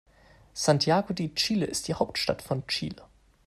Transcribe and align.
Santiago 0.55 1.13
de 1.13 1.31
Chile 1.35 1.67
ist 1.67 1.87
die 1.87 1.93
Hauptstadt 1.93 2.41
von 2.41 2.65
Chile. 2.65 3.03